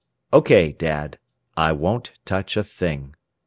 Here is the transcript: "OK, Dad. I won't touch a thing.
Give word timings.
"OK, 0.33 0.71
Dad. 0.71 1.19
I 1.55 1.73
won't 1.73 2.13
touch 2.25 2.57
a 2.57 2.63
thing. 2.63 3.13